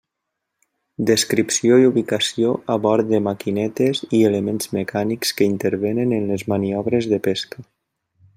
Descripció 1.09 1.75
i 1.83 1.85
ubicació 1.89 2.53
a 2.75 2.77
bord 2.87 3.09
de 3.11 3.19
maquinetes 3.27 4.01
i 4.21 4.23
elements 4.31 4.73
mecànics 4.79 5.37
que 5.41 5.49
intervenen 5.51 6.17
en 6.19 6.27
les 6.33 6.49
maniobres 6.55 7.11
de 7.15 7.23
pesca. 7.31 7.69